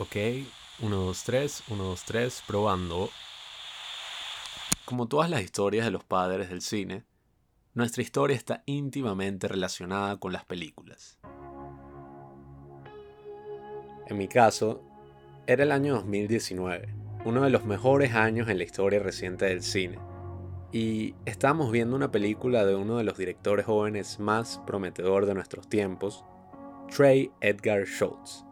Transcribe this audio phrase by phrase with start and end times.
[0.00, 0.14] Ok,
[0.80, 3.10] 1, 2, 3, 1, 2, 3, probando.
[4.84, 7.02] Como todas las historias de los padres del cine,
[7.74, 11.18] nuestra historia está íntimamente relacionada con las películas.
[14.06, 14.84] En mi caso,
[15.48, 16.94] era el año 2019,
[17.24, 19.98] uno de los mejores años en la historia reciente del cine,
[20.70, 25.68] y estábamos viendo una película de uno de los directores jóvenes más prometedor de nuestros
[25.68, 26.24] tiempos,
[26.88, 28.44] Trey Edgar Schultz.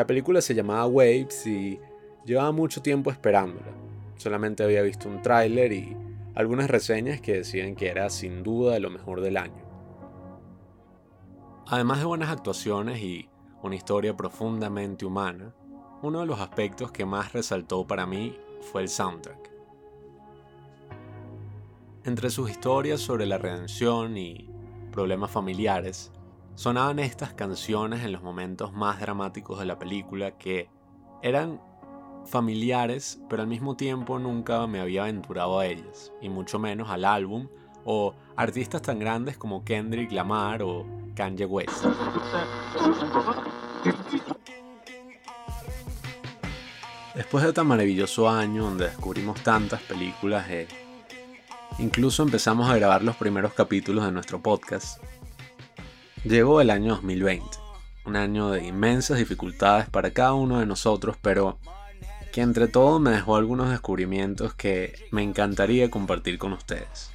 [0.00, 1.78] La película se llamaba Waves y
[2.24, 3.70] llevaba mucho tiempo esperándola.
[4.16, 5.94] Solamente había visto un tráiler y
[6.34, 9.62] algunas reseñas que decían que era sin duda lo mejor del año.
[11.66, 13.28] Además de buenas actuaciones y
[13.62, 15.54] una historia profundamente humana,
[16.00, 18.38] uno de los aspectos que más resaltó para mí
[18.72, 19.50] fue el soundtrack.
[22.04, 24.48] Entre sus historias sobre la redención y
[24.92, 26.10] problemas familiares,
[26.54, 30.68] sonaban estas canciones en los momentos más dramáticos de la película que
[31.22, 31.60] eran
[32.26, 37.04] familiares, pero al mismo tiempo nunca me había aventurado a ellas, y mucho menos al
[37.04, 37.48] álbum
[37.84, 41.84] o artistas tan grandes como Kendrick Lamar o Kanye West.
[47.14, 50.68] Después de tan maravilloso año donde descubrimos tantas películas e
[51.78, 55.02] incluso empezamos a grabar los primeros capítulos de nuestro podcast,
[56.24, 57.46] Llegó el año 2020,
[58.04, 61.58] un año de inmensas dificultades para cada uno de nosotros, pero
[62.30, 67.10] que entre todo me dejó algunos descubrimientos que me encantaría compartir con ustedes.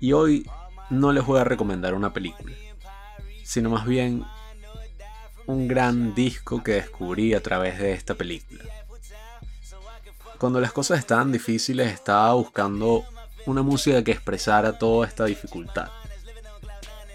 [0.00, 0.44] Y hoy
[0.90, 2.52] no les voy a recomendar una película,
[3.44, 4.24] sino más bien
[5.46, 8.64] un gran disco que descubrí a través de esta película.
[10.38, 13.04] Cuando las cosas estaban difíciles estaba buscando
[13.46, 16.01] una música que expresara toda esta dificultad.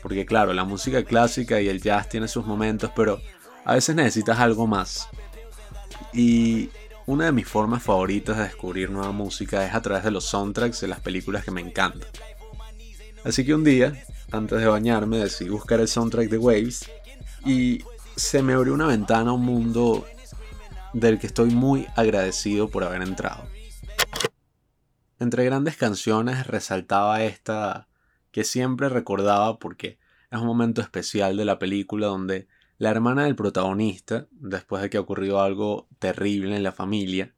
[0.08, 3.19] Porque claro, la música clásica y el jazz tienen sus momentos, pero
[3.66, 5.09] a veces necesitas algo más.
[6.13, 6.69] Y
[7.05, 10.80] una de mis formas favoritas de descubrir nueva música es a través de los soundtracks
[10.80, 12.07] de las películas que me encantan.
[13.25, 14.01] Así que un día,
[14.31, 16.89] antes de bañarme, decidí buscar el soundtrack de Waves
[17.45, 17.84] y
[18.16, 20.06] se me abrió una ventana a un mundo
[20.94, 23.44] del que estoy muy agradecido por haber entrado.
[25.19, 27.89] Entre grandes canciones resaltaba esta
[28.31, 29.99] que siempre recordaba porque
[30.31, 34.97] es un momento especial de la película donde la hermana del protagonista, después de que
[34.97, 37.33] ha ocurrido algo terrible en la familia,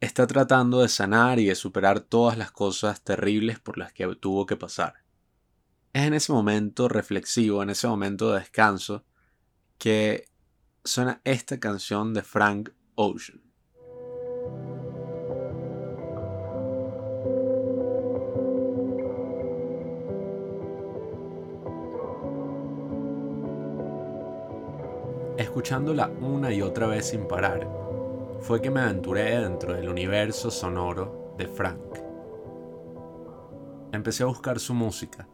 [0.00, 4.46] está tratando de sanar y de superar todas las cosas terribles por las que tuvo
[4.46, 5.04] que pasar.
[5.92, 9.04] Es en ese momento reflexivo, en ese momento de descanso,
[9.76, 10.28] que
[10.84, 13.49] suena esta canción de Frank Ocean.
[25.40, 27.66] Escuchándola una y otra vez sin parar,
[28.40, 31.80] fue que me aventuré dentro del universo sonoro de Frank.
[33.90, 35.26] Empecé a buscar su música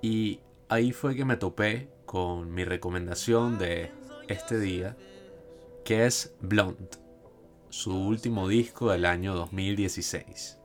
[0.00, 0.38] y
[0.68, 3.90] ahí fue que me topé con mi recomendación de
[4.28, 4.96] este día,
[5.84, 6.90] que es Blonde,
[7.68, 10.59] su último disco del año 2016.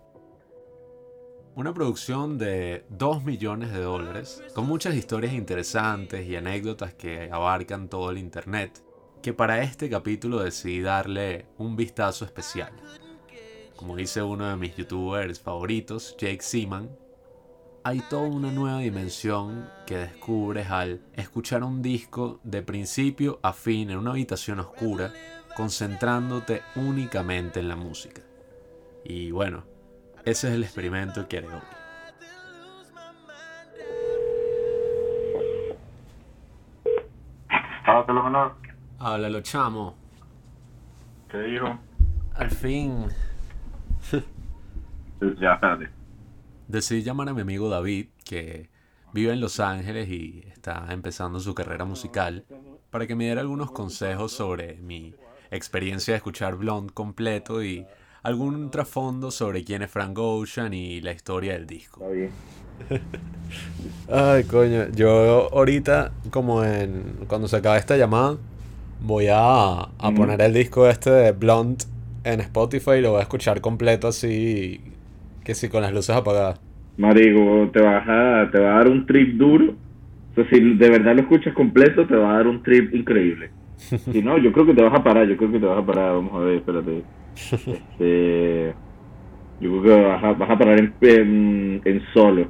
[1.55, 7.87] Una producción de 2 millones de dólares, con muchas historias interesantes y anécdotas que abarcan
[7.87, 8.83] todo el Internet,
[9.21, 12.73] que para este capítulo decidí darle un vistazo especial.
[13.77, 16.89] Como dice uno de mis youtubers favoritos, Jake Seaman,
[17.85, 23.91] hay toda una nueva dimensión que descubres al escuchar un disco de principio a fin
[23.91, 25.13] en una habitación oscura,
[25.55, 28.23] concentrándote únicamente en la música.
[29.05, 29.63] Y bueno,
[30.25, 31.61] ese es el experimento que haré hoy.
[38.99, 39.95] Háblalo, chamo.
[41.29, 41.79] ¿Qué dijo?
[42.33, 43.05] Al fin.
[45.39, 45.89] ya, espérate.
[46.67, 48.69] Decidí llamar a mi amigo David, que
[49.13, 52.45] vive en Los Ángeles y está empezando su carrera musical,
[52.89, 55.13] para que me diera algunos consejos sobre mi
[55.51, 57.85] experiencia de escuchar Blonde completo y
[58.25, 62.01] algún trasfondo sobre quién es Frank Ocean y la historia del disco.
[62.01, 62.39] Está bien.
[64.07, 68.37] Ay, coño, yo ahorita, como en cuando se acabe esta llamada,
[68.99, 70.15] voy a, a Mm.
[70.15, 71.85] poner el disco este de Blonde
[72.23, 74.81] en Spotify y lo voy a escuchar completo así,
[75.43, 76.59] que sí, con las luces apagadas.
[76.97, 79.73] Marico, te vas a, te va a dar un trip duro.
[80.31, 83.55] O sea, si de verdad lo escuchas completo, te va a dar un trip increíble.
[84.11, 85.85] Si no, yo creo que te vas a parar, yo creo que te vas a
[85.85, 86.13] parar.
[86.15, 87.09] Vamos a ver, espérate.
[87.35, 88.75] Este,
[89.59, 92.47] yo creo que vas a, vas a parar en, en, en solo.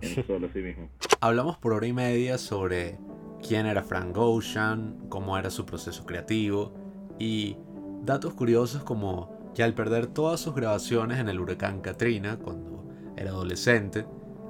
[0.00, 0.88] En solo, así mismo.
[1.20, 2.98] Hablamos por hora y media sobre
[3.46, 6.74] quién era Frank Ocean, cómo era su proceso creativo
[7.18, 7.56] Y
[8.02, 12.84] datos curiosos como que al perder todas sus grabaciones en el huracán Katrina cuando
[13.16, 14.04] era adolescente,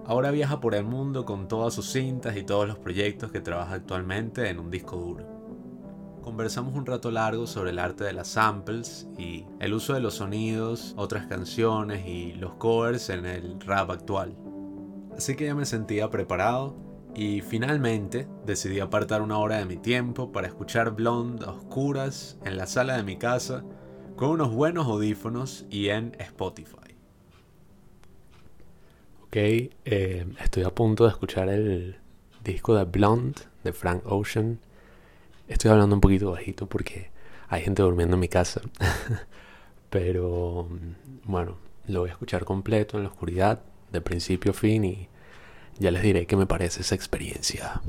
[0.04, 3.74] ahora viaja por el mundo con todas sus cintas y todos los proyectos que trabaja
[3.74, 5.35] actualmente en un disco duro.
[6.26, 10.14] Conversamos un rato largo sobre el arte de las samples y el uso de los
[10.14, 14.36] sonidos, otras canciones y los covers en el rap actual.
[15.16, 16.74] Así que ya me sentía preparado
[17.14, 22.56] y finalmente decidí apartar una hora de mi tiempo para escuchar Blonde a oscuras en
[22.56, 23.62] la sala de mi casa
[24.16, 26.96] con unos buenos audífonos y en Spotify.
[29.26, 31.98] Ok, eh, estoy a punto de escuchar el
[32.42, 34.58] disco de Blonde de Frank Ocean.
[35.48, 37.10] Estoy hablando un poquito bajito porque
[37.48, 38.60] hay gente durmiendo en mi casa.
[39.90, 40.68] Pero
[41.24, 41.56] bueno,
[41.86, 43.60] lo voy a escuchar completo en la oscuridad,
[43.92, 45.08] de principio a fin y
[45.78, 47.80] ya les diré qué me parece esa experiencia.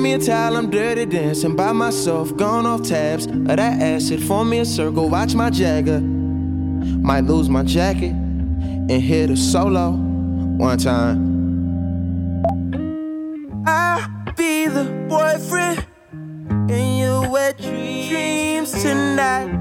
[0.00, 4.22] Hand me a towel, I'm dirty dancing by myself, gone off tabs of that acid.
[4.22, 6.00] Form me a circle, watch my jagger.
[6.00, 11.20] Might lose my jacket and hit a solo one time.
[13.66, 15.86] i be the boyfriend
[16.70, 19.59] in your wet dreams tonight.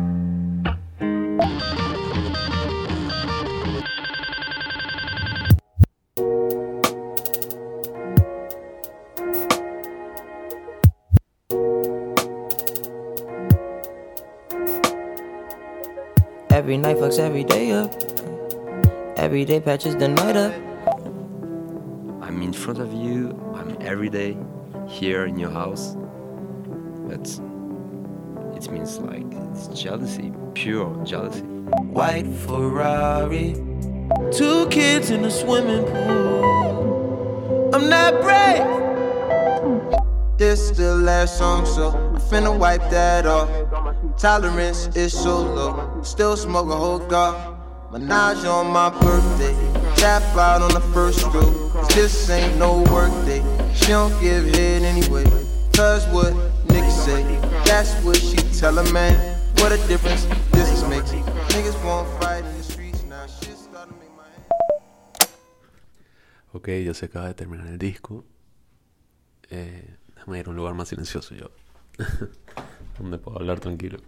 [16.70, 17.92] Every night fucks every day up.
[19.18, 20.54] Every day patches the night up.
[22.22, 23.36] I'm in front of you.
[23.56, 24.38] I'm every day
[24.88, 25.96] here in your house.
[27.08, 27.28] But
[28.56, 31.42] it means like it's jealousy, pure jealousy.
[31.42, 33.56] White Ferrari,
[34.32, 37.72] two kids in a swimming pool.
[37.74, 38.62] I'm not brave.
[40.38, 43.50] This the last song, so I'm finna wipe that off.
[44.18, 47.58] Tolerance is so low, still a whole gar.
[47.92, 49.56] Menage on my birthday,
[49.96, 51.90] tap out on the first stroke.
[51.96, 53.42] This ain't no work day.
[53.74, 55.26] She don't give head anyway.
[55.74, 56.34] Cause what
[56.68, 57.24] niggas say,
[57.66, 59.16] that's what she tell a man.
[59.58, 61.12] What a difference this is makes.
[61.12, 63.26] Niggas won't fight in the streets now.
[63.26, 65.30] Shit starting to make my head.
[66.54, 68.24] Ok, ya se acaba de terminar el disco.
[69.50, 71.50] Eh, déjame ir a un lugar más silencioso yo.
[73.00, 74.00] donde puedo hablar tranquilo.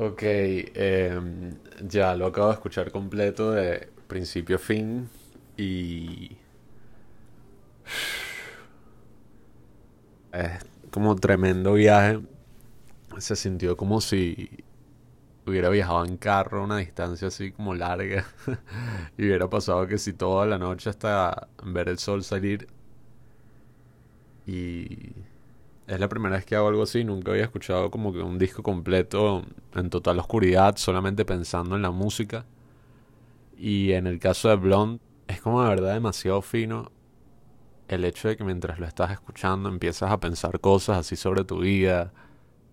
[0.00, 1.20] Ok, eh,
[1.82, 5.08] ya lo acabo de escuchar completo de principio a fin
[5.56, 6.36] y...
[10.32, 12.20] Es como tremendo viaje.
[13.18, 14.48] Se sintió como si
[15.50, 18.26] hubiera viajado en carro una distancia así como larga
[19.18, 22.68] y hubiera pasado que si toda la noche hasta ver el sol salir
[24.46, 25.12] y
[25.88, 28.62] es la primera vez que hago algo así, nunca había escuchado como que un disco
[28.62, 29.42] completo
[29.74, 32.44] en total oscuridad, solamente pensando en la música.
[33.58, 36.92] Y en el caso de Blonde, es como de verdad demasiado fino
[37.88, 41.60] el hecho de que mientras lo estás escuchando empiezas a pensar cosas así sobre tu
[41.60, 42.12] vida,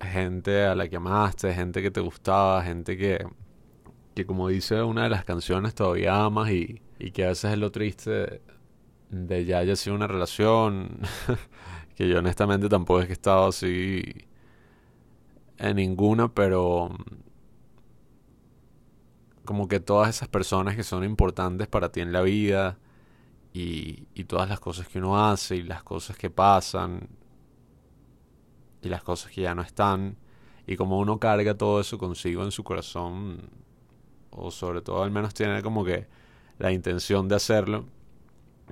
[0.01, 3.25] gente a la que amaste, gente que te gustaba, gente que,
[4.15, 7.57] que como dice una de las canciones todavía amas y, y que a veces es
[7.59, 8.41] lo triste
[9.09, 10.99] de, ya haya sido una relación
[11.95, 14.03] que yo honestamente tampoco es que he estado así
[15.57, 16.89] en ninguna, pero
[19.45, 22.79] como que todas esas personas que son importantes para ti en la vida
[23.53, 27.09] y, y todas las cosas que uno hace y las cosas que pasan
[28.85, 30.17] y las cosas que ya no están
[30.65, 33.49] y como uno carga todo eso consigo en su corazón
[34.31, 36.07] o sobre todo al menos tiene como que
[36.57, 37.85] la intención de hacerlo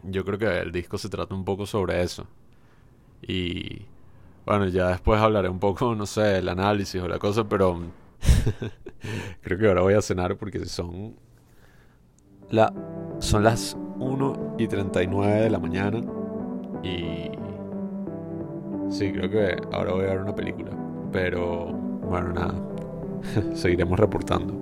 [0.02, 2.28] yo creo que el disco se trata un poco sobre eso.
[3.22, 3.86] Y
[4.46, 7.80] bueno, ya después hablaré un poco, no sé, el análisis o la cosa, pero
[9.42, 11.16] creo que ahora voy a cenar porque son,
[12.50, 12.74] la,
[13.20, 16.04] son las 1 y 39 de la mañana
[16.84, 17.30] y
[18.94, 20.72] sí, creo que ahora voy a ver una película,
[21.12, 22.54] pero bueno, nada,
[23.56, 24.54] seguiremos reportando.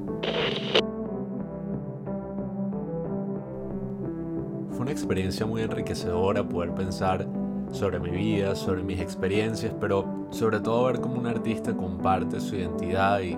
[4.72, 7.28] Fue una experiencia muy enriquecedora poder pensar
[7.72, 12.56] sobre mi vida, sobre mis experiencias, pero sobre todo ver cómo un artista comparte su
[12.56, 13.38] identidad y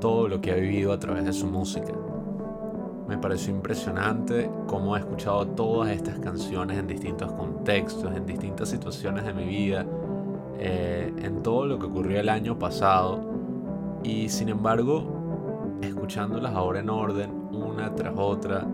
[0.00, 1.92] todo lo que ha vivido a través de su música.
[3.10, 9.24] Me pareció impresionante cómo he escuchado todas estas canciones en distintos contextos, en distintas situaciones
[9.24, 9.84] de mi vida,
[10.62, 13.18] eh, en todo lo que ocurrió el año pasado.
[14.02, 18.66] Y sin embargo, escuchándolas ahora en orden, una tras otra,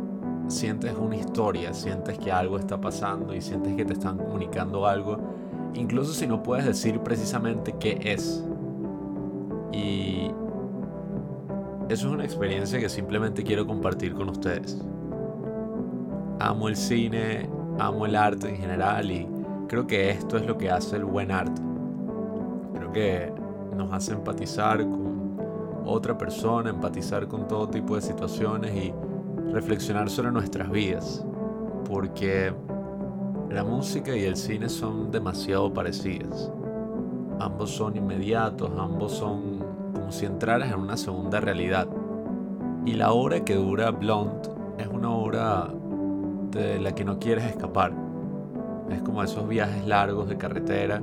[0.48, 5.16] sientes una historia, sientes que algo está pasando y sientes que te están comunicando algo,
[5.74, 8.44] incluso si no puedes decir precisamente qué es.
[9.72, 10.32] Y
[11.88, 14.76] eso es una experiencia que simplemente quiero compartir con ustedes.
[16.40, 19.28] Amo el cine, amo el arte en general y
[19.68, 21.65] creo que esto es lo que hace el buen arte.
[22.96, 23.30] Que
[23.76, 25.36] nos hace empatizar con
[25.84, 28.94] otra persona, empatizar con todo tipo de situaciones y
[29.52, 31.22] reflexionar sobre nuestras vidas,
[31.86, 32.54] porque
[33.50, 36.50] la música y el cine son demasiado parecidas.
[37.38, 39.62] Ambos son inmediatos, ambos son
[39.92, 41.86] como si entraras en una segunda realidad.
[42.86, 44.48] Y la obra que dura Blonde
[44.78, 45.68] es una obra
[46.50, 47.92] de la que no quieres escapar.
[48.88, 51.02] Es como esos viajes largos de carretera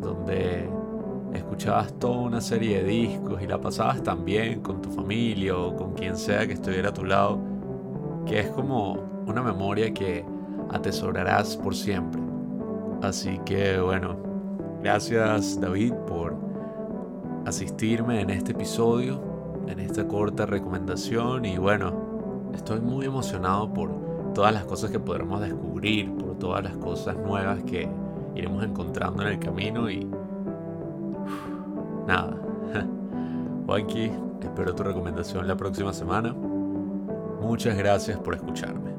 [0.00, 0.70] donde
[1.34, 5.74] escuchabas toda una serie de discos y la pasabas tan bien con tu familia o
[5.76, 7.38] con quien sea que estuviera a tu lado,
[8.26, 10.24] que es como una memoria que
[10.70, 12.20] atesorarás por siempre.
[13.02, 14.16] Así que bueno,
[14.82, 16.36] gracias David por
[17.46, 19.20] asistirme en este episodio,
[19.66, 23.90] en esta corta recomendación y bueno, estoy muy emocionado por
[24.34, 27.88] todas las cosas que podremos descubrir, por todas las cosas nuevas que
[28.34, 30.06] iremos encontrando en el camino y
[32.10, 32.36] nada.
[33.66, 34.10] Juanqui,
[34.42, 36.34] espero tu recomendación la próxima semana.
[37.40, 38.89] Muchas gracias por escucharme.